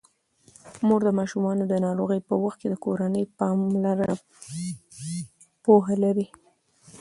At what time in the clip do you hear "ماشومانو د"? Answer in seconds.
1.19-1.73